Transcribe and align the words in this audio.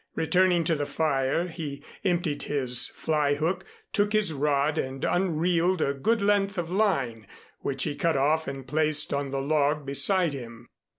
Returning 0.15 0.63
to 0.63 0.73
the 0.73 0.87
fire, 0.87 1.45
he 1.45 1.83
emptied 2.03 2.41
his 2.41 2.87
fly 2.87 3.35
hook, 3.35 3.63
took 3.93 4.13
his 4.13 4.33
rod 4.33 4.79
and 4.79 5.05
unreeled 5.05 5.79
a 5.79 5.93
good 5.93 6.23
length 6.23 6.57
of 6.57 6.71
line, 6.71 7.27
which 7.59 7.83
he 7.83 7.93
cut 7.93 8.17
off 8.17 8.47
and 8.47 8.67
placed 8.67 9.13
on 9.13 9.29
the 9.29 9.41
log 9.43 9.85
beside 9.85 10.33
him. 10.33 10.69